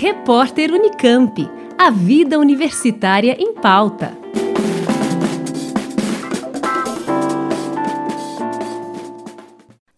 [0.00, 1.46] Repórter Unicamp.
[1.76, 4.16] A vida universitária em pauta.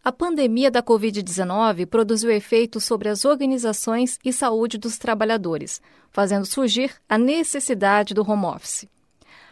[0.03, 5.81] A pandemia da Covid-19 produziu efeitos sobre as organizações e saúde dos trabalhadores,
[6.11, 8.89] fazendo surgir a necessidade do home office.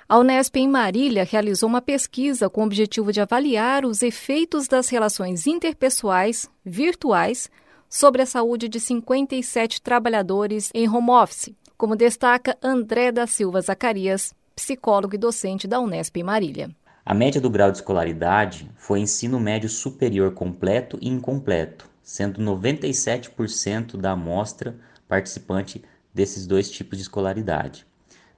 [0.08, 4.88] A Unesp em Marília realizou uma pesquisa com o objetivo de avaliar os efeitos das
[4.88, 7.48] relações interpessoais virtuais
[7.90, 14.32] sobre a saúde de 57 trabalhadores em home office, como destaca André da Silva Zacarias,
[14.54, 16.70] psicólogo e docente da Unesp em Marília.
[17.04, 23.96] A média do grau de escolaridade foi ensino médio superior completo e incompleto, sendo 97%
[23.96, 24.78] da amostra
[25.08, 25.82] participante
[26.14, 27.90] desses dois tipos de escolaridade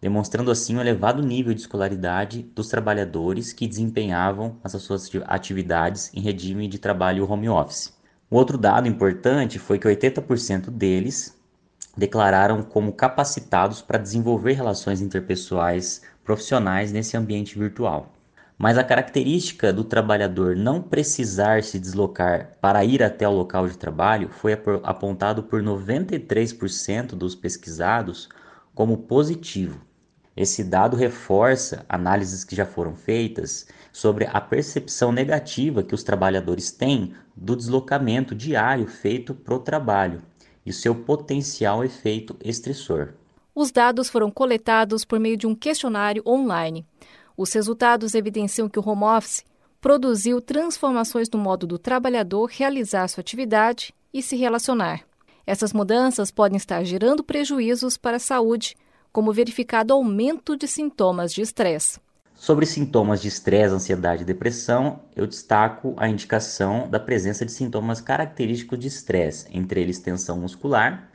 [0.03, 6.21] demonstrando assim um elevado nível de escolaridade dos trabalhadores que desempenhavam as suas atividades em
[6.21, 7.97] regime de trabalho home office.
[8.33, 11.39] Um outro dado importante foi que 80% deles
[11.95, 18.11] declararam como capacitados para desenvolver relações interpessoais profissionais nesse ambiente virtual.
[18.57, 23.77] Mas a característica do trabalhador não precisar se deslocar para ir até o local de
[23.77, 28.31] trabalho foi apontado por 93% dos pesquisados
[28.75, 29.79] como positivo.
[30.37, 36.71] Esse dado reforça análises que já foram feitas sobre a percepção negativa que os trabalhadores
[36.71, 40.23] têm do deslocamento diário feito para o trabalho
[40.65, 43.15] e seu potencial efeito estressor.
[43.55, 46.87] Os dados foram coletados por meio de um questionário online.
[47.37, 49.45] Os resultados evidenciam que o home office
[49.81, 55.03] produziu transformações no modo do trabalhador realizar sua atividade e se relacionar.
[55.47, 58.77] Essas mudanças podem estar gerando prejuízos para a saúde,
[59.13, 62.01] como verificado aumento de sintomas de estresse.
[62.35, 68.01] Sobre sintomas de estresse, ansiedade e depressão, eu destaco a indicação da presença de sintomas
[68.01, 71.09] característicos de estresse, entre eles tensão muscular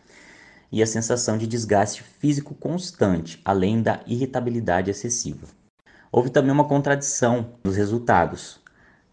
[0.72, 5.48] e a sensação de desgaste físico constante, além da irritabilidade excessiva.
[6.12, 8.62] Houve também uma contradição nos resultados.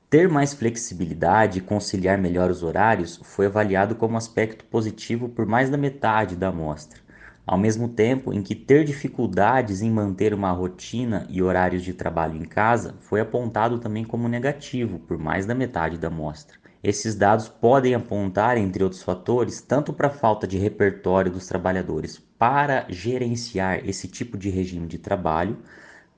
[0.08, 5.70] Ter mais flexibilidade e conciliar melhor os horários foi avaliado como aspecto positivo por mais
[5.70, 7.03] da metade da amostra
[7.46, 12.36] ao mesmo tempo em que ter dificuldades em manter uma rotina e horários de trabalho
[12.36, 16.56] em casa foi apontado também como negativo por mais da metade da amostra.
[16.82, 22.18] Esses dados podem apontar, entre outros fatores, tanto para a falta de repertório dos trabalhadores
[22.38, 25.58] para gerenciar esse tipo de regime de trabalho,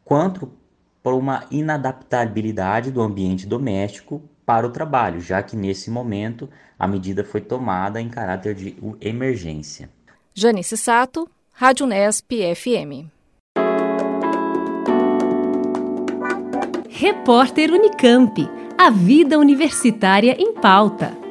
[0.04, 0.50] quanto
[1.02, 7.22] por uma inadaptabilidade do ambiente doméstico para o trabalho, já que nesse momento a medida
[7.22, 9.88] foi tomada em caráter de emergência.
[10.38, 13.08] Janice Sato, Rádio Nesp FM.
[16.90, 18.46] Repórter Unicamp.
[18.76, 21.25] A vida universitária em pauta.